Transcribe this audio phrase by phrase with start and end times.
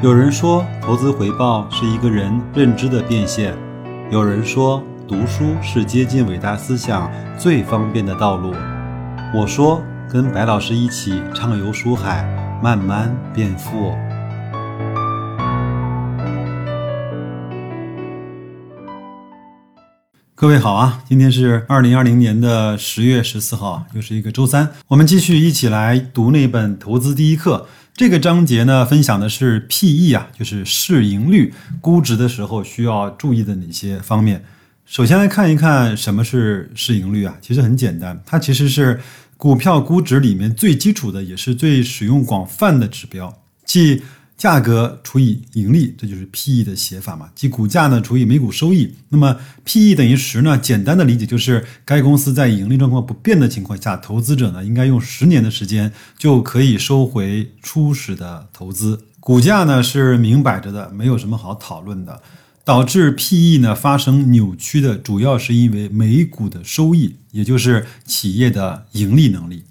[0.00, 3.52] 有人说，投资回报是一个人认知的变现；
[4.12, 8.54] 有人说，读书是接近伟大思想最方便的道路。
[9.34, 12.22] 我说，跟白老师一起畅游书海，
[12.62, 13.92] 慢慢变富。
[20.36, 27.66] 各位好啊，今天是二零二零年的十月十四号，又是一个周三，我们继续一起来读那本《投资第一课》。
[27.98, 34.44] 这个章节呢，分享的是 P/E 啊，就是市盈率估值的时候需要注意的哪些方面。
[34.86, 39.00] 首先来看一看什么是市盈率啊，其实很简单，它其实是
[39.36, 44.00] 股票估值里面最基础的，也是最使用广泛的指标，即。
[44.38, 48.94] 价格除以盈利，这就是 P/E 的写法嘛，即股价呢除以每股收益。
[49.08, 50.56] 那么 P/E 等于十呢？
[50.56, 59.00] 简单的理解就是该公司在盈利状况不变的情况下，投资者呢应该用十年的时间就可以收回初始的投资。
[59.18, 62.22] 股价呢是明摆着的，没有什么好讨论的。
[62.64, 69.64] 导致 P/E 呢发生扭曲的主要是因为每股的收益，也就是企业的盈利能力。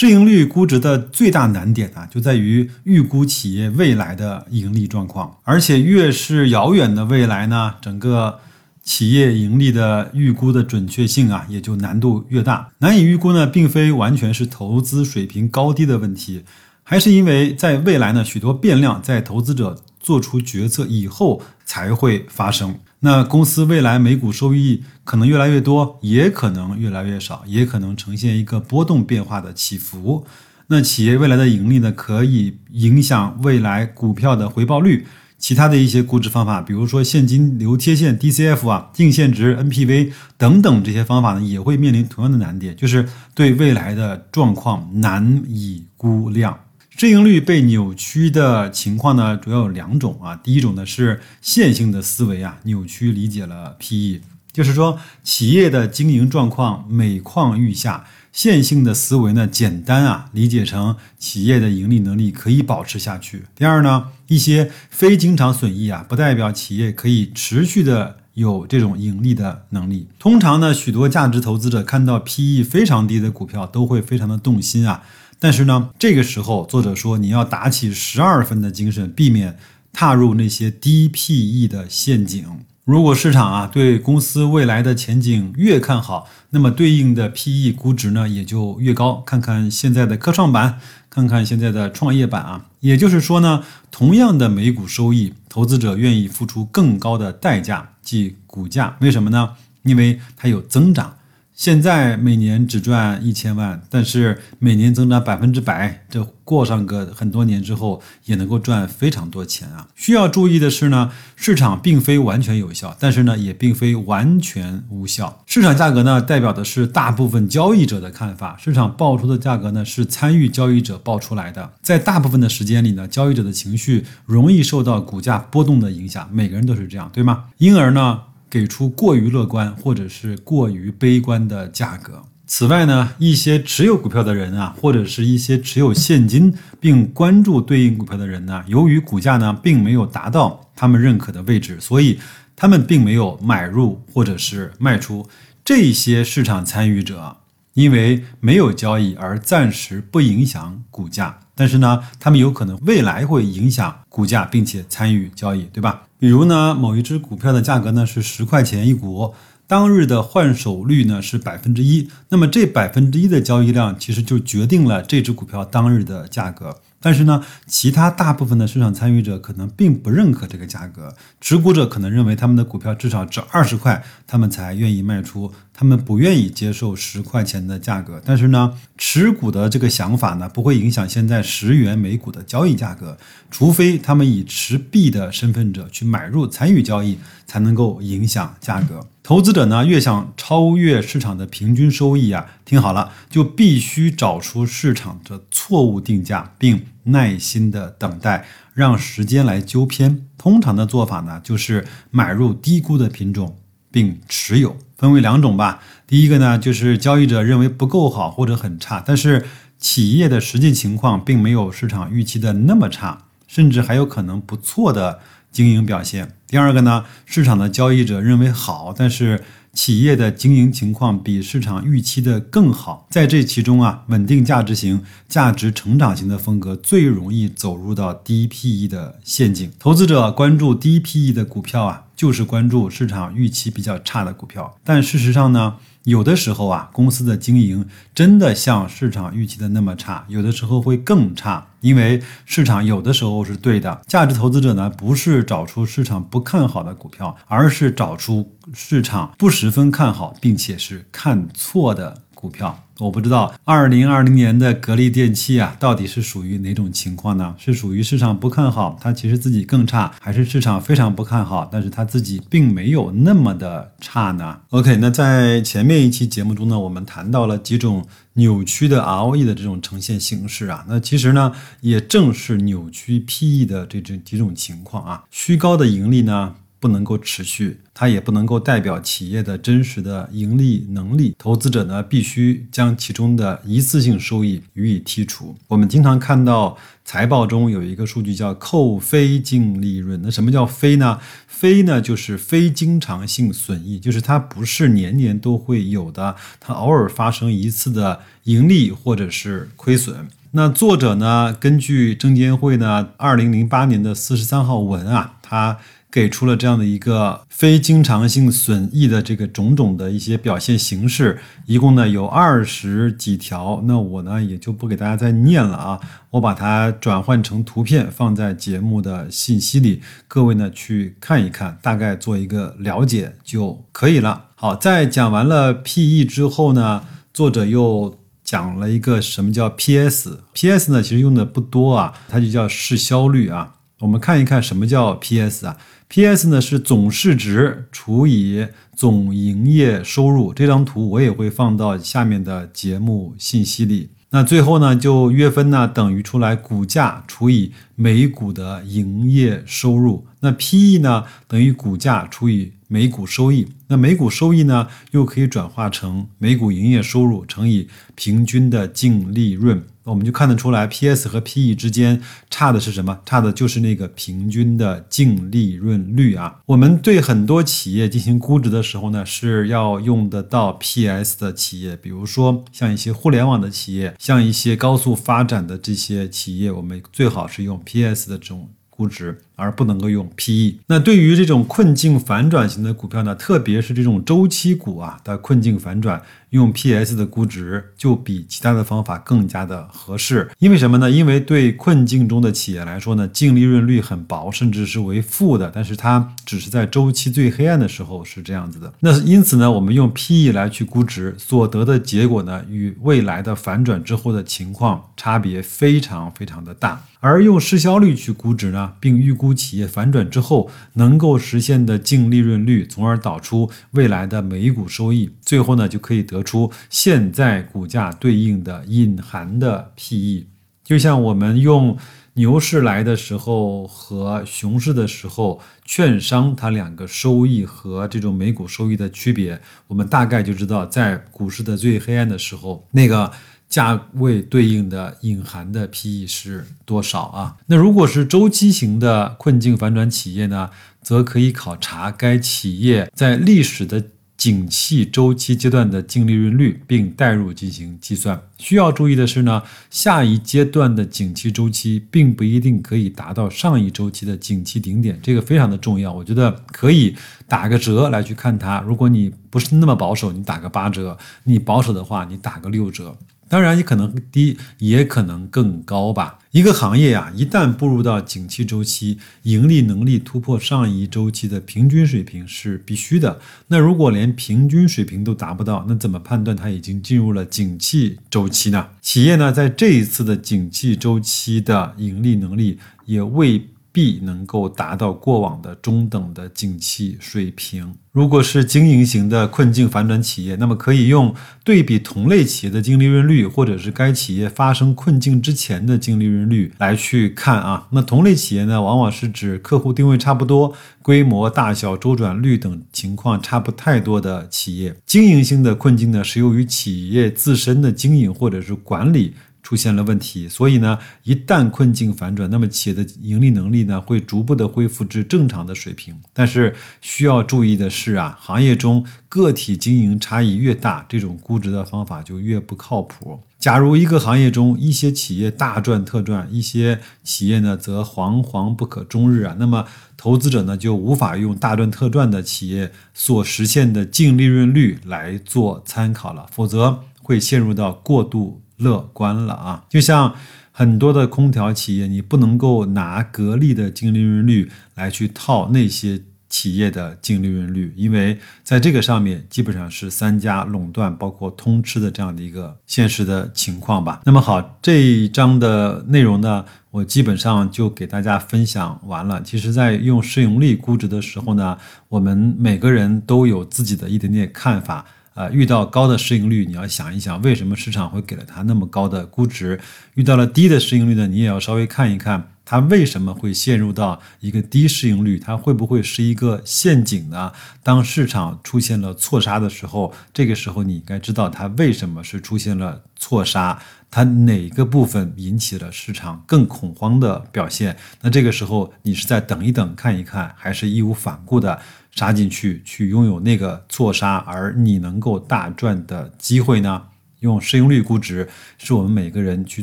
[0.00, 8.38] 市盈率估值的最大难点啊，就在于预估企业未来的盈利状况，而且越是遥远的未来呢，整个
[8.80, 12.70] 企业盈利的预估的准确性啊，也就难度越大。
[12.78, 16.44] 难以预估呢，并非完全是投资水平高低的问题，
[16.84, 22.72] 还是因为在未来呢，许多变量在投资者做出决策以后才会发生。
[23.00, 30.26] 那公司未来每股收益可能越来越多，也可能越来越少，也可能呈现一个波动变化的起伏。
[30.66, 35.06] 那企业未来的盈利呢，可以影响未来股票的回报率。
[35.38, 46.58] 其他的一些估值方法，比如说现金流贴现 （DCF） 啊、净现值 （NPV） 等等这些方法呢，也会面临同样的难点，就是对未来的状况难以估量。
[47.00, 50.34] 市盈率被扭曲的情况呢，主要有两种啊。
[50.34, 54.20] 第一种呢是线性的思维啊，扭曲理解了 PE，
[54.52, 58.04] 就是说企业的经营状况每况愈下。
[58.32, 63.44] 线性的思维呢，简单啊，理解成企业的盈利能力可以保持下去。
[63.54, 70.08] 第二呢，一些非经常损益啊，不代表企业可以持续的有这种盈利的能力。
[70.18, 75.02] 通常呢，许多价值投资者看到 PE 非常低的股票，都会非常的动心啊。
[75.40, 79.56] 但是呢，这个时候作者说你要打起十二分的精神，避免
[79.92, 82.44] 踏入那些低 PE 的陷阱。
[82.84, 89.22] 如果市场啊对公司未来的前景越看好，那么对应的 PE 估值呢也就越高。
[89.26, 98.96] 看看现在的科创板，看看现在的创业板啊，也就是说呢，同样的每股收益，投资者愿意付出更高的代价，即股价。
[99.00, 99.50] 为什么呢？
[99.82, 101.17] 因为它有增长。
[101.58, 109.88] 现在每年只赚一千万，但是每年增长百分之百，这过上个很多年之后也能够赚非常多钱啊！
[109.96, 115.42] 需要注意的是呢，市场并非完全有效，但是呢，也并非完全无效。
[115.46, 121.72] 市场价格呢，代表的是大部分交易者的看法，市场报出的价格呢，是参与交易者报出来的。
[121.82, 127.46] 在大部分的时间里呢，交易者的情绪容易受到股价波动的影响，每个人都是这样，对吗？
[127.58, 128.20] 因而呢。
[128.50, 132.22] 给出过于乐观或者是过于悲观的价格。
[132.46, 142.18] 此外呢，一些持有股票的人啊，或者是一些持有现金并关注对应股票的人呢，由于股价呢并没有达到他们认可的位置，所以
[142.56, 145.28] 他们并没有买入或者是卖出。
[145.62, 147.36] 这些市场参与者
[147.74, 151.40] 因为没有交易而暂时不影响股价。
[151.58, 156.04] 但是呢，他们有可能未来会影响股价，并且参与交易，对吧？
[156.16, 159.34] 比如呢，某一只股票的价格呢是十块钱一股，
[159.66, 166.76] 当日的换手率呢是百分之一，那么这百分之一的交易量其实就决定了这只股票当日的价格。
[167.00, 178.20] 但是呢，其他大部分的市场参与者可能并不认可这个价格，持股者可能认为他们的股票至少值二十块，他们才愿意卖出，他们不愿意接受十块钱的价格。
[178.24, 183.16] 但是呢，持股的这个想法呢，不会影响现在十元每股的交易价格，
[183.48, 187.16] 除非他们以持币的身份者去买入参与交易，
[187.46, 189.06] 才能够影响价格。
[189.22, 198.44] 投资者呢，越想超越市场的平均收益啊，听好了，就必须找出市场的错误定价，并耐心的等待，
[198.74, 200.26] 让时间来纠偏。
[200.36, 203.56] 通常的做法呢，就是买入低估的品种
[203.98, 204.76] 并持有。
[204.96, 205.80] 分为两种吧。
[206.06, 209.44] 第一个呢，就是交易者认为不够好或者很差，但是
[209.76, 215.18] 企业的实际情况并没有市场预期的那么差，甚至还有可能不错的。
[215.50, 216.34] 经营表现。
[216.46, 219.42] 第二个呢，市场的交易者认为好，但是
[219.72, 223.08] 企业的经营情况比市场预期的更好。
[223.10, 229.72] 在这其中啊，稳定价值型、价值成长型的风格最容易走入到低 PE 的陷阱。
[229.78, 234.76] 投资者关注低 PE 的股票啊，就是关注市场预期比较差的股票。
[234.82, 235.76] 但事实上呢？
[236.04, 244.00] 有的时候啊，公司的经营真的像市场预期的那么差，有的时候会更差，因为市场有的时候是对的。
[244.06, 252.22] 价值投资者呢，不是找出市场不看好的股票，而是找出市场不十分看好，并且是看错的。
[252.40, 257.56] 股票，我不知道二零二零年的格力电器啊，到底是属于哪种情况呢？
[257.58, 276.54] 是属于市场不看好，它其实自己更差，还是市场非常不看好，但是它自己并没有那么的差呢？OK，那在前面一期节目中呢，我们谈到了几种扭曲的 ROE 的这种呈现形式啊，那其实呢，也正是扭曲 PE 的这这几种情况啊，虚高的盈利呢。
[276.80, 281.34] 不能够持续，它也不能够代表企业的真实的盈利能力。
[281.38, 285.56] 投资者呢，必须将其中的一次性收益予以剔除。
[285.66, 290.20] 我们经常看到财报中有一个数据叫扣非净利润。
[290.22, 291.18] 那什么叫非呢？
[291.46, 300.28] 非呢就是非经常性损益，就是它不是年年都会有的，它偶尔发生一次的盈利或者是亏损。
[300.52, 305.78] 那作者呢，根据证监会呢二零零八年的四十三号文啊，他。
[306.10, 316.00] 给出了这样的一个非经常性损益的这个种种的一些表现形式，一共呢有二十几条，那我呢也就不给大家再念了啊，
[316.30, 324.46] 我把它转换成图片放在节目的信息里，各位呢去看一看，大概做一个了解就可以了。
[324.54, 327.04] 好，在讲完了 PE 之后呢，
[327.34, 335.76] 作者又讲了一个什么叫 PS，PS 呢其实用的不多啊，它就叫市销率啊，我们看一看什么叫 PS 啊。
[336.08, 338.66] P/S 呢是总市值除以
[338.96, 344.10] 总营业收入，这张图我也会放到下面的节目信息里。
[344.30, 350.26] 那最后呢，就约分呢等于出来股价除以每股的营业收入。
[350.40, 353.68] 那 P/E 呢等于股价除以每股收益。
[353.86, 359.84] 那每股收益呢又可以转化成每股营业收入乘以平均的净利润。
[360.04, 363.20] 我们就看得出来，P/S 和 P/E 之间差的是什么？
[363.26, 366.60] 差的就是那个平均的净利润率啊。
[366.64, 378.70] 我们对很多企业进行估值的时候呢，是要用得到 P/S 的企业，比如说像一些互联网的企业，像一些高速发展的这些企业，我们最好是用 P/S 的这种。
[378.90, 380.78] 估值，而不能够用 PE。
[380.86, 390.48] 那对于这种困境反转型的股票呢，特别是这种周期股啊的困境反转，用 PS 的估值就比其他的方法更加的合适。
[390.60, 391.10] 因为什么呢？
[391.10, 395.70] 因为对困境中的企业来说呢，净利润率很薄，甚至是为负的。
[395.74, 398.92] 但是它只是在周期最黑暗的时候是这样子的。
[399.00, 407.02] 那因此呢，我们用 PE 来去估值，所得的结果呢，与未来的反转之后的情况差别非常非常的大。
[407.20, 420.46] 而用市销率去估值呢，并预估企业反转之后能够实现的净利润率，从而导出未来的每股收益，最后呢就可以得出现在股价对应的隐含的 PE。
[420.84, 421.96] 就像我们用
[422.34, 433.30] 牛市来的时候和熊市的时候，券商它两个收益和这种每股收益的区别，我们大概就知道，在股市的最黑暗的时候，那个。
[433.68, 437.56] 价位对应的隐含的 PE 是多少啊？
[437.66, 440.70] 那如果是周期型的困境反转企业呢，
[441.02, 444.02] 则可以考察该企业在历史的
[444.38, 448.40] 景气周期阶段的净利润率，并代入进行计算。
[448.56, 456.12] 需要注意的是呢，下一阶段的景气周期并不一定可以达到上一周期的景气顶点，这个非常的重要。
[456.12, 457.14] 我觉得可以
[457.46, 458.80] 打个折来去看它。
[458.80, 463.18] 如果你不是那么保守，你打个八折；你保守的话，你打个六折。
[463.48, 466.38] 当然，也可能低，也可能更高吧。
[466.50, 473.40] 一个行业呀，一旦步入到景气周期，盈利能力突破上一周期的平均水平是必须的。
[473.68, 478.88] 那如果连平均水平都达不到，那怎么判断它已经进入了景气周期呢？
[479.00, 483.68] 企业呢，在这一次的景气周期的盈利能力也未。
[483.98, 487.96] 必能够达到过往的中等的景气水平。
[488.12, 497.88] 如果是经营型的困境反转企业，那么可以用对比同类企业的净利润率，或者是该企业发生困境之前的净利润率来去看啊。
[497.90, 504.94] 那同类企业呢，往往是指客户定位差不多、规模大小、周转率等情况差不太多的企业。
[505.06, 509.34] 经营性的困境呢，是由于企业自身的经营或者是管理。
[509.68, 516.18] 出现了问题，所以呢，一旦困境反转，那么企业的盈利能力呢会逐步的恢复至正常的水平。
[516.32, 523.40] 但是需要注意的是啊，行业中个体经营差异越大，这种估值的方法就越不靠谱。
[523.58, 529.84] 假如一个行业中一些企业大赚特赚，一些企业呢则惶惶不可终日啊，那么
[530.16, 538.62] 投资者呢就无法用大赚特赚的企业所实现的净利润率来做参考了，否则会陷入到过度。
[538.78, 539.84] 乐观了啊！
[539.88, 540.34] 就像
[540.72, 554.22] 很多的空调企业，你不能够拿格力的净利润率来去套那些企业的净利润率，因为在这个上面基本上是三家垄断，包括通吃的这样的一个现实的情况吧。
[554.24, 559.42] 那么好，这一章的内容呢，我基本上就给大家分享完了。
[559.42, 561.76] 其实，在用市盈率估值的时候呢，
[562.08, 565.04] 我们每个人都有自己的一点点看法。
[565.38, 569.78] 啊，遇到高的市盈率，你要想一想，为什么市场会给了它那么高的估值？
[570.14, 575.38] 遇到了低的市盈率呢，你也要稍微看一看，它为什么会陷入到一个低市盈率？
[575.38, 577.50] 它会不会是一个陷阱呢？
[577.82, 587.96] 当市场出现了错杀的时候，这个时候你应该知道它为什么是出现了错杀，它哪个部分引起了市场更恐慌的表现？
[588.20, 591.80] 那这个时候你是在等一等看一看，还是义无反顾的？
[592.10, 597.04] 杀进去，去拥有那个错杀，而你能够大赚的机会呢？
[597.40, 599.82] 用市盈率估值是我们每个人去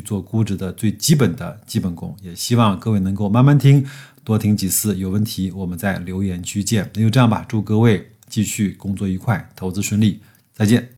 [0.00, 2.16] 做估值的最基本的基本功。
[2.22, 3.84] 也希望各位能够慢慢听，
[4.24, 4.96] 多听几次。
[4.96, 6.90] 有问题我们在留言区见。
[6.94, 10.20] 那就这样吧，祝各位继续工作愉快，投资顺利，
[10.52, 10.88] 再见。